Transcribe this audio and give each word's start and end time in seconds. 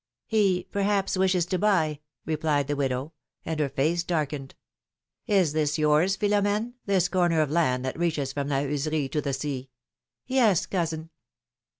^^ 0.33 0.35
'^He, 0.35 0.65
perhaps, 0.71 1.15
wishes 1.15 1.45
to 1.45 1.59
buy,'^ 1.59 1.99
replied 2.25 2.67
the 2.67 2.75
widow; 2.75 3.13
and 3.45 3.59
her 3.59 3.69
face 3.69 4.01
darkened. 4.03 4.55
^^Is 5.29 5.53
this 5.53 5.77
yours, 5.77 6.15
Philomene— 6.17 6.73
this 6.87 7.07
corner 7.07 7.39
of 7.39 7.51
land 7.51 7.85
that 7.85 7.99
reaches 7.99 8.33
from 8.33 8.47
La 8.47 8.61
Heuserie 8.61 9.11
to 9.11 9.21
the 9.21 9.33
sea?^^ 9.33 9.69
Yes, 10.25 10.65
cousin. 10.65 11.11